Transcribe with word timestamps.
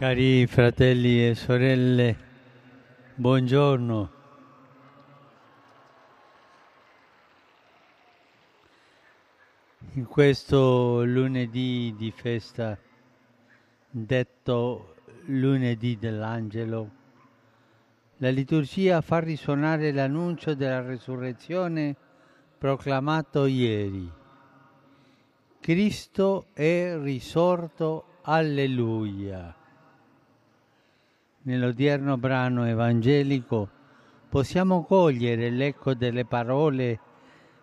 Cari 0.00 0.46
fratelli 0.46 1.28
e 1.28 1.34
sorelle, 1.34 2.16
buongiorno. 3.16 4.10
In 9.92 10.06
questo 10.06 11.04
lunedì 11.04 11.94
di 11.98 12.10
festa, 12.12 12.78
detto 13.90 14.94
lunedì 15.26 15.98
dell'angelo, 15.98 16.90
la 18.16 18.30
liturgia 18.30 19.02
fa 19.02 19.18
risuonare 19.18 19.92
l'annuncio 19.92 20.54
della 20.54 20.80
resurrezione 20.80 21.94
proclamato 22.56 23.44
ieri. 23.44 24.10
Cristo 25.60 26.46
è 26.54 26.96
risorto, 26.98 28.20
alleluia. 28.22 29.58
Nell'odierno 31.42 32.18
brano 32.18 32.66
evangelico 32.66 33.68
possiamo 34.28 34.84
cogliere 34.84 35.48
l'eco 35.48 35.94
delle 35.94 36.26
parole 36.26 37.00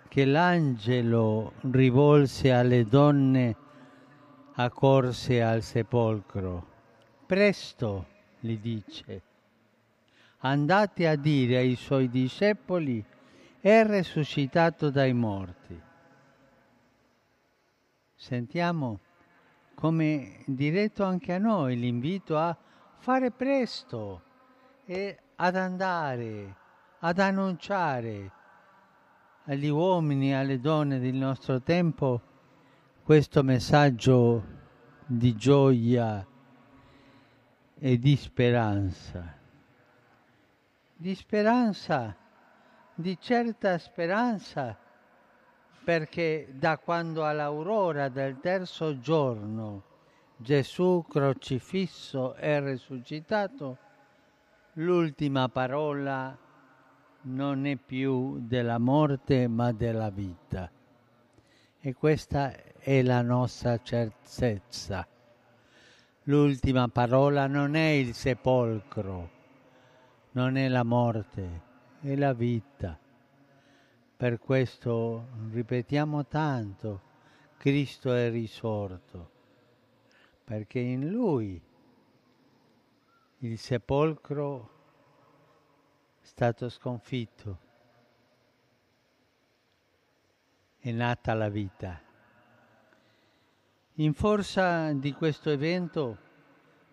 che 0.08 0.26
l'angelo 0.26 1.53
rivolse 1.72 2.52
alle 2.52 2.86
donne 2.86 3.55
accorse 4.53 5.44
al 5.44 5.62
sepolcro. 5.62 6.66
Presto, 7.27 8.08
gli 8.40 8.58
dice, 8.58 9.22
andate 10.39 11.08
a 11.08 11.16
dire 11.16 11.58
ai 11.58 11.75
suoi 11.75 12.09
discepoli, 12.09 13.05
è 13.59 13.86
risuscitato 13.86 14.89
dai 14.89 15.14
morti. 15.14 15.80
Sentiamo 18.16 19.00
come 19.75 20.41
diretto 20.48 21.03
anche 21.03 21.34
a 21.34 21.38
noi 21.38 21.78
l'invito 21.78 22.39
a 22.39 22.58
fare 22.98 23.32
presto 23.32 24.22
e 24.86 25.18
ad 25.36 25.56
andare, 25.56 26.56
ad 27.00 27.20
annunciare 27.20 28.31
agli 29.45 29.67
uomini 29.67 30.31
e 30.31 30.36
alle 30.36 30.59
donne 30.59 31.00
del 31.00 31.16
nostro 31.16 31.62
tempo 31.62 32.22
questo 33.04 33.44
messaggio 33.44 34.44
di 35.06 35.36
gioia 35.36 36.26
e 37.80 38.00
di 38.00 38.16
speranza. 38.17 39.36
Di 40.94 41.16
speranza, 41.16 42.16
di 42.94 43.17
certa 43.22 43.78
speranza, 43.78 44.78
perché 45.84 46.50
da 46.52 46.78
quando 46.78 47.26
all'aurora 47.26 48.09
del 48.09 48.39
terzo 48.42 49.00
giorno 49.00 49.86
Gesù 50.39 51.03
crocifisso 51.09 52.35
e 52.35 52.59
risuscitato, 52.59 53.77
l'ultima 54.73 55.49
parola 55.49 56.38
non 57.21 57.66
è 57.66 57.75
più 57.75 58.38
della 58.41 58.77
morte 58.77 59.47
ma 59.47 59.71
della 59.71 60.11
vita. 60.11 60.69
E 61.80 61.93
questa 61.95 62.53
è 62.77 63.02
la 63.02 63.23
nostra 63.23 63.81
certezza. 63.81 65.08
L'ultima 66.25 66.88
parola 66.88 67.47
non 67.47 67.73
è 67.73 67.89
il 67.89 68.13
sepolcro, 68.13 69.31
non 70.33 70.55
è 70.55 70.67
la 70.67 70.83
morte, 70.83 71.61
è 71.99 72.15
la 72.15 72.33
vita. 72.33 72.95
Per 74.15 74.38
questo 74.38 75.30
ripetiamo 75.49 76.27
tanto, 76.27 77.02
Cristo 77.58 78.13
è 78.13 78.30
risorto 78.30 79.31
perché 80.48 80.80
in 80.80 81.09
lui 81.09 81.62
il 83.40 83.58
sepolcro 83.58 84.70
è 86.22 86.26
stato 86.26 86.70
sconfitto, 86.70 87.59
è 90.80 90.89
nata 90.92 91.33
la 91.33 91.49
vita. 91.49 92.02
In 93.95 94.14
forza 94.14 94.94
di 94.94 95.11
questo 95.11 95.49
evento, 95.49 96.17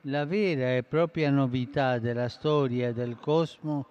la 0.00 0.24
vera 0.24 0.74
e 0.74 0.82
propria 0.82 1.30
novità 1.30 2.00
della 2.00 2.28
storia 2.28 2.92
del 2.92 3.20
cosmo, 3.20 3.86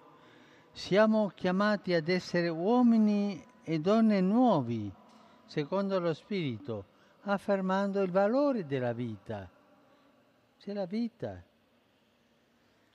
siamo 0.72 1.32
chiamati 1.34 1.94
ad 1.94 2.08
essere 2.08 2.50
uomini 2.50 3.42
e 3.62 3.80
donne 3.80 4.20
nuovi, 4.20 4.92
secondo 5.46 5.98
lo 6.00 6.12
Spirito, 6.12 6.84
affermando 7.22 8.02
il 8.02 8.10
valore 8.10 8.66
della 8.66 8.92
vita 8.92 9.52
c'è 10.64 10.72
la 10.72 10.86
vita. 10.86 11.44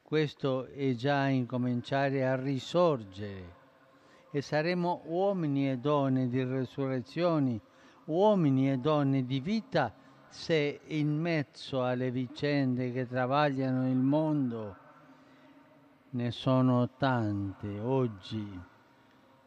Questo 0.02 0.66
è 0.66 0.96
già 0.96 1.28
incominciare 1.28 2.26
a 2.26 2.36
risorgere. 2.36 3.58
E 4.32 4.42
saremo 4.42 5.04
uomini 5.06 5.70
e 5.70 5.78
donne 5.78 6.30
di 6.30 6.44
resurrezioni, 6.44 7.62
uomini 8.06 8.72
e 8.72 8.78
donne 8.78 9.24
di 9.24 9.40
vita 9.40 9.94
se 10.30 10.80
in 10.84 11.16
mezzo 11.16 11.84
alle 11.84 12.10
vicende 12.10 12.92
che 12.92 13.08
travagliano 13.08 13.88
il 13.88 13.98
mondo 13.98 14.76
ne 16.10 16.32
sono 16.32 16.90
tante 16.98 17.80
oggi, 17.80 18.62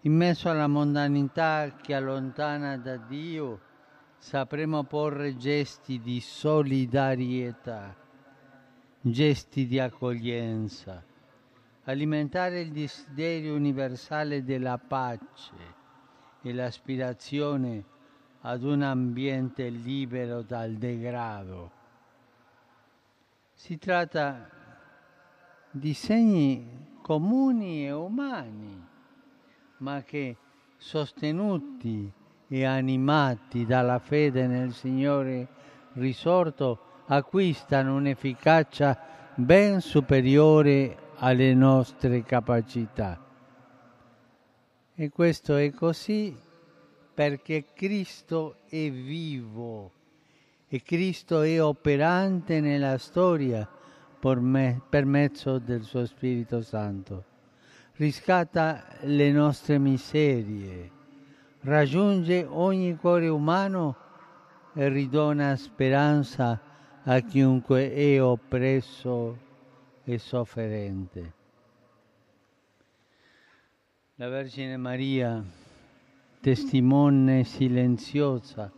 in 0.03 0.15
mezzo 0.15 0.49
alla 0.49 0.69
mondanità 0.69 1.75
che 1.75 1.93
allontana 1.93 2.77
da 2.77 2.97
Dio, 2.99 3.61
sapremo 4.17 4.85
porre 4.85 5.37
gesti 5.37 6.01
di 6.01 6.21
solidarietà 6.21 7.99
gesti 9.05 9.67
di 9.67 9.81
accoglienza, 9.81 11.03
alimentare 11.85 12.61
il 12.61 12.71
desiderio 12.71 13.55
universale 13.55 14.45
della 14.45 14.79
pace 14.79 15.81
e 16.41 16.53
l'aspirazione 16.53 17.85
ad 18.43 18.63
un 18.63 18.83
ambiente 18.83 19.69
libero 19.69 20.43
dal 20.43 20.75
degrado. 20.75 21.71
Si 23.55 23.77
tratta 23.79 24.49
di 25.71 25.95
segni 25.95 26.97
comuni 27.03 27.87
e 27.87 27.93
umani, 27.93 28.87
ma 29.79 30.03
che 30.03 30.37
sostenuti 30.77 32.11
e 32.47 32.65
animati 32.65 33.67
dalla 33.67 33.99
fede 33.99 34.47
nel 34.47 34.73
Signore 34.73 35.49
risorto 35.95 36.91
acquistano 37.07 37.97
un'efficacia 37.97 38.99
ben 39.35 39.81
superiore 39.81 40.97
alle 41.17 41.55
nostre 41.55 42.23
capacità. 42.23 43.19
E 44.95 45.09
questo 45.09 45.57
è 45.57 45.71
così 45.73 46.37
perché 47.15 47.67
Cristo 47.75 48.57
è 48.69 48.91
vivo 48.91 49.93
e 50.69 50.83
Cristo 50.83 51.43
è 51.43 51.63
operante 51.63 52.61
nella 52.61 52.99
storia 52.99 53.69
per, 54.19 54.41
me, 54.41 54.81
per 54.89 55.05
mezzo 55.05 55.59
del 55.59 55.83
suo 55.83 56.07
Spirito 56.07 56.63
Santo. 56.63 57.25
Riscatta 57.97 58.85
le 59.03 59.31
nostre 59.33 59.79
miserie, 59.79 60.91
raggiunge 61.61 62.47
ogni 62.49 62.97
cuore 62.97 63.29
umano 63.29 63.97
e 64.75 64.89
ridona 64.89 65.57
speranza 65.57 66.61
a 67.05 67.21
chiunque 67.21 67.93
è 67.93 68.23
oppresso 68.23 69.37
e 70.05 70.19
sofferente. 70.19 71.33
La 74.17 74.29
Vergine 74.29 74.77
Maria, 74.77 75.43
testimone 76.41 77.43
silenziosa 77.43 78.71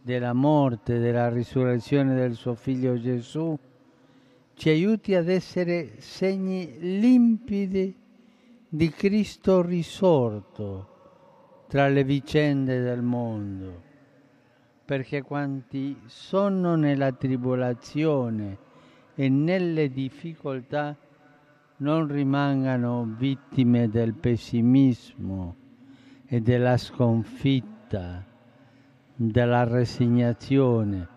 della 0.00 0.32
morte 0.32 0.96
e 0.96 1.00
della 1.00 1.28
risurrezione 1.28 2.14
del 2.14 2.34
suo 2.34 2.54
figlio 2.54 2.96
Gesù, 3.00 3.58
ci 4.54 4.68
aiuti 4.68 5.16
ad 5.16 5.28
essere 5.28 6.00
segni 6.00 7.00
limpidi 7.00 7.92
di 8.68 8.88
Cristo 8.90 9.62
risorto 9.62 10.92
tra 11.66 11.88
le 11.88 12.04
vicende 12.04 12.80
del 12.80 13.02
mondo 13.02 13.92
perché 14.84 15.22
quanti 15.22 15.98
sono 16.06 16.76
nella 16.76 17.10
tribolazione 17.12 18.58
e 19.14 19.28
nelle 19.30 19.90
difficoltà 19.90 20.94
non 21.78 22.06
rimangano 22.06 23.14
vittime 23.16 23.88
del 23.88 24.14
pessimismo 24.14 25.56
e 26.26 26.40
della 26.40 26.76
sconfitta, 26.76 28.24
della 29.14 29.64
resignazione, 29.64 31.08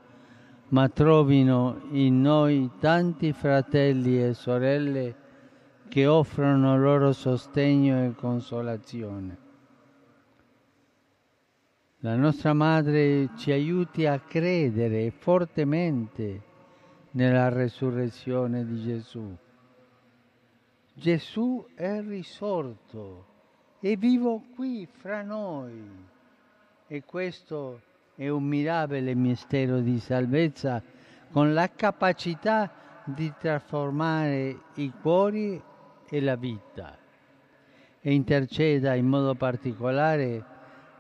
ma 0.69 0.87
trovino 0.87 1.81
in 1.91 2.21
noi 2.21 2.69
tanti 2.79 3.33
fratelli 3.33 4.23
e 4.23 4.33
sorelle 4.33 5.15
che 5.89 6.05
offrono 6.07 6.77
loro 6.77 7.11
sostegno 7.11 8.03
e 8.03 8.13
consolazione 8.15 9.45
la 12.01 12.15
nostra 12.15 12.53
Madre 12.53 13.31
ci 13.37 13.51
aiuti 13.51 14.05
a 14.05 14.19
credere 14.19 15.09
fortemente 15.09 16.41
nella 17.11 17.49
resurrezione 17.49 18.63
di 18.63 18.83
Gesù. 18.83 19.35
Gesù 20.93 21.65
è 21.73 21.99
risorto, 22.01 23.25
è 23.79 23.95
vivo 23.95 24.43
qui 24.53 24.85
fra 24.85 25.23
noi 25.23 26.05
e 26.85 27.03
questo 27.03 27.81
è 28.15 28.27
un 28.29 28.43
mirabile 28.43 29.15
mistero 29.15 29.79
di 29.79 29.99
salvezza 29.99 30.83
con 31.31 31.53
la 31.53 31.67
capacità 31.71 32.71
di 33.05 33.33
trasformare 33.39 34.59
i 34.75 34.91
cuori 35.01 35.59
e 36.07 36.21
la 36.21 36.35
vita 36.35 36.95
e 37.99 38.13
interceda 38.13 38.93
in 38.93 39.07
modo 39.07 39.33
particolare 39.33 40.56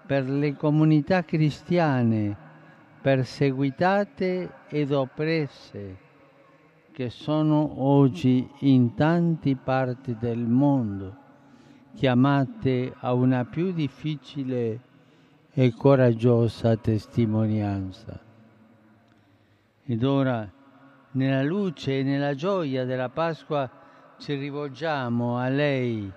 per 0.07 0.27
le 0.29 0.55
comunità 0.55 1.23
cristiane 1.25 2.35
perseguitate 3.01 4.51
ed 4.69 4.91
oppresse 4.91 6.05
che 6.93 7.09
sono 7.09 7.83
oggi 7.83 8.49
in 8.61 8.95
tante 8.95 9.55
parti 9.55 10.17
del 10.17 10.39
mondo, 10.39 11.15
chiamate 11.93 12.91
a 13.01 13.13
una 13.13 13.45
più 13.45 13.71
difficile 13.71 14.79
e 15.51 15.73
coraggiosa 15.75 16.75
testimonianza. 16.77 18.19
Ed 19.85 20.03
ora, 20.03 20.49
nella 21.11 21.43
luce 21.43 21.99
e 21.99 22.03
nella 22.03 22.33
gioia 22.33 22.83
della 22.83 23.09
Pasqua, 23.09 23.69
ci 24.17 24.33
rivolgiamo 24.33 25.37
a 25.37 25.49
lei 25.49 26.11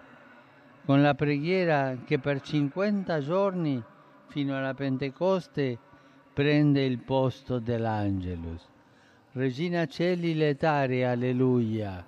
con 0.85 1.03
la 1.03 1.15
preghiera 1.15 1.99
che 2.05 2.19
per 2.19 2.41
50 2.41 3.21
giorni 3.21 3.83
fino 4.29 4.57
alla 4.57 4.75
Pentecoste 4.75 5.79
prende 6.33 6.85
il 6.85 6.99
posto 6.99 7.59
dell'Angelus. 7.59 8.69
Regina 9.33 9.87
Celi 9.87 10.35
letare, 10.35 11.07
alleluia. 11.07 12.05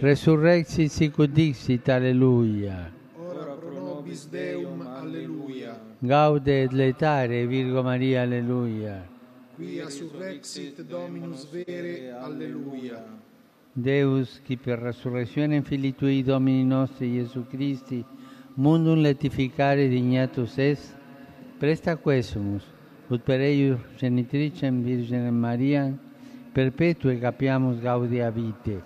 Resurrexit 0.00 0.90
sicut 0.90 1.30
dixit, 1.30 1.88
alleluia. 1.88 2.92
Ora 3.16 3.54
pro 3.54 3.70
nobis 3.70 4.28
Deum, 4.28 4.80
alleluia. 4.80 5.80
Gaude 5.98 6.62
et 6.62 6.72
letare, 6.72 7.46
Virgo 7.46 7.82
Maria, 7.82 8.22
alleluia. 8.22 9.08
Quia 9.54 9.88
surrexit 9.88 10.82
Dominus 10.82 11.48
vere, 11.50 12.10
alleluia. 12.10 13.21
Deus, 13.74 14.42
qui 14.44 14.58
per 14.58 14.78
resurrezione 14.78 15.62
Filii 15.62 15.94
Tui 15.94 16.22
Domini 16.22 16.62
nostri 16.62 17.14
Gesù 17.14 17.46
Christi, 17.46 18.04
mundum 18.54 19.00
letificare 19.00 19.88
dignatus 19.88 20.58
est, 20.58 20.94
presta 21.58 21.96
quesumus, 21.96 22.66
ut 23.08 23.22
per 23.24 23.40
eius 23.40 23.80
genitricem 23.96 24.82
Virginem 24.82 25.34
Maria, 25.34 25.88
perpetue 26.52 27.18
capiamus 27.18 27.80
gaudia 27.80 28.30
vite, 28.30 28.82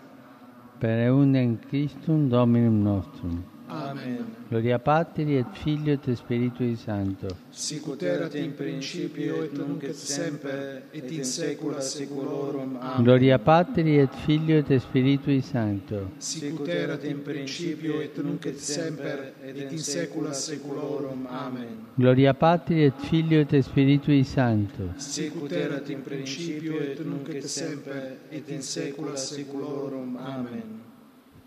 per 0.79 1.01
eundem 1.09 1.59
Christum 1.67 2.29
Dominum 2.29 2.81
nostrum. 2.83 3.56
Amen. 3.69 4.25
Gloria 4.49 4.79
Patri 4.79 5.37
et 5.37 5.47
Filio 5.53 5.95
et 5.95 6.15
Spiritui 6.15 6.77
Sancto. 6.77 7.27
Sicut 7.51 8.03
erat 8.03 8.35
in 8.35 8.55
principio 8.55 9.43
et 9.43 9.53
nunc 9.53 9.83
et 9.83 9.95
semper 9.95 10.83
et 10.93 11.11
in 11.11 11.25
saecula 11.25 11.81
saeculorum. 11.81 12.77
Amen. 12.81 13.03
Gloria 13.03 13.39
Patri 13.39 13.99
et 13.99 14.15
Filio 14.25 14.59
et 14.59 14.79
Spiritui 14.79 15.41
Sancto. 15.43 16.13
Sicut 16.19 16.69
erat 16.69 17.05
in 17.05 17.23
principio 17.23 18.01
et 18.01 18.17
nunc 18.23 18.47
et 18.47 18.59
semper 18.59 19.33
et 19.43 19.73
in 19.73 19.79
saecula 19.79 20.33
saeculorum. 20.33 21.27
Amen. 21.27 21.87
Gloria 21.97 22.35
Patri 22.35 22.85
et 22.85 22.95
Filio 22.99 23.41
et 23.41 23.63
Spiritui 23.63 24.23
Sancto. 24.25 24.93
Sicut 24.97 25.51
erat 25.53 25.89
in 25.91 26.03
principio 26.03 26.79
et 26.79 27.01
nunc 27.05 27.29
et 27.35 27.43
semper 27.43 28.19
et 28.31 28.49
in 28.49 28.63
saecula 28.63 29.17
saeculorum. 29.17 30.17
Amen. 30.17 30.85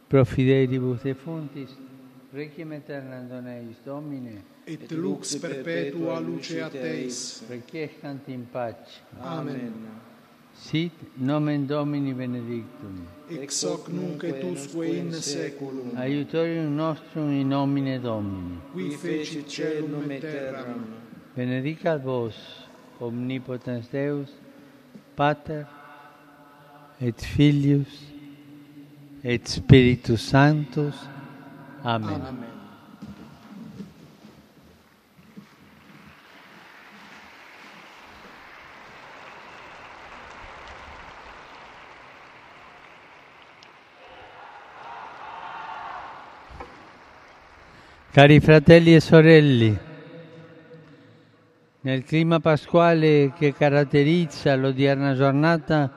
Pro 0.10 0.26
fidelibus 0.26 1.04
defuntis, 1.04 1.70
Requiem 2.32 2.72
aeternam 2.74 3.28
dona 3.28 3.56
eis, 3.58 3.78
Domine, 3.84 4.44
et 4.68 4.92
lux 4.92 5.36
perpetua 5.38 6.20
luce 6.20 6.62
a 6.62 6.70
Teis. 6.70 7.44
Requiescant 7.50 8.28
in 8.28 8.46
pace. 8.54 9.02
Amen. 9.20 9.74
Sit 10.54 10.92
nomen 11.18 11.66
Domini 11.66 12.14
benedictum. 12.14 13.08
Ex 13.32 13.64
hoc 13.64 13.90
nunc 13.90 14.24
et 14.24 14.44
usque 14.44 14.86
in 14.86 15.12
saeculum. 15.12 15.98
Aiutorium 15.98 16.76
nostrum 16.76 17.32
in 17.32 17.48
nomine 17.48 18.00
Domini. 18.00 18.60
Qui 18.74 18.92
fecit 18.92 19.48
celum 19.48 20.12
et 20.12 20.22
terram. 20.22 20.86
Benedicat 21.36 21.98
vos, 21.98 22.36
omnipotens 23.00 23.90
Deus, 23.90 24.30
Pater, 25.16 25.66
et 27.02 27.20
Filius, 27.22 27.88
et 29.24 29.48
Spiritus 29.48 30.22
Sanctus, 30.22 30.96
Amen. 31.82 32.22
Amen. 32.22 32.58
Cari 48.12 48.40
fratelli 48.40 48.96
e 48.96 49.00
sorelle, 49.00 49.80
nel 51.82 52.04
clima 52.04 52.40
pasquale 52.40 53.32
che 53.38 53.54
caratterizza 53.54 54.56
l'odierna 54.56 55.14
giornata, 55.14 55.90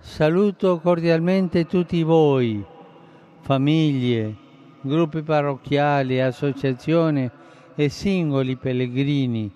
saluto 0.00 0.80
cordialmente 0.80 1.66
tutti 1.66 2.02
voi, 2.02 2.64
famiglie, 3.42 4.34
gruppi 4.86 5.22
parrocchiali, 5.22 6.20
associazioni 6.20 7.30
e 7.74 7.88
singoli 7.88 8.56
pellegrini 8.56 9.52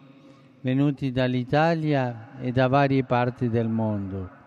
venuti 0.61 1.11
dall'Italia 1.11 2.39
e 2.41 2.53
da 2.53 2.69
varie 2.69 3.05
parti 3.05 3.49
del 3.49 3.69
mondo. 3.69 4.39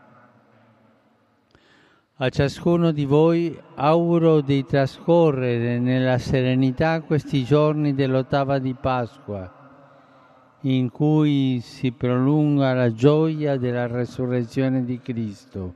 A 2.18 2.30
ciascuno 2.30 2.91
di 2.91 3.06
voi 3.06 3.59
auguro 3.75 4.41
di 4.41 4.63
trascorrere 4.63 5.80
nella 5.80 6.19
serenità 6.19 7.01
questi 7.01 7.44
giorni 7.44 7.95
dell'ottava 7.95 8.59
di 8.59 8.75
Pasqua, 8.75 9.51
in 10.62 10.91
cui 10.91 11.59
si 11.62 11.91
prolunga 11.91 12.74
la 12.74 12.94
gioia 12.94 13.57
della 13.57 13.88
resurrezione 13.88 14.86
di 14.86 15.00
Cristo. 15.00 15.74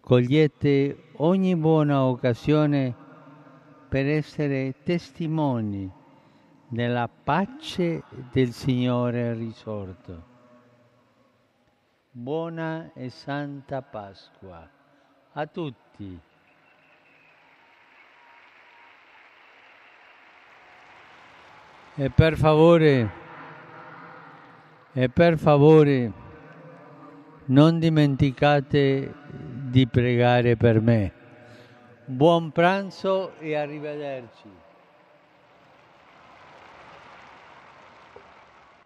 Cogliete 0.00 1.10
ogni 1.16 1.54
buona 1.54 2.02
occasione 2.02 2.99
per 3.90 4.06
essere 4.06 4.76
testimoni 4.84 5.90
della 6.68 7.08
pace 7.08 8.04
del 8.30 8.52
Signore 8.52 9.34
risorto. 9.34 10.28
Buona 12.12 12.92
e 12.94 13.10
santa 13.10 13.82
Pasqua 13.82 14.70
a 15.32 15.46
tutti. 15.48 16.20
E 21.96 22.10
per 22.10 22.36
favore, 22.36 23.10
e 24.92 25.08
per 25.08 25.36
favore, 25.36 26.12
non 27.46 27.80
dimenticate 27.80 29.12
di 29.26 29.88
pregare 29.88 30.56
per 30.56 30.80
me. 30.80 31.19
Buon 32.12 32.50
pranzo 32.50 33.38
e 33.38 33.54
arrivederci. 33.54 34.69